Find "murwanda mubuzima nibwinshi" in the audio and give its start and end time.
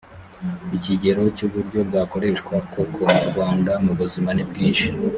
3.19-4.87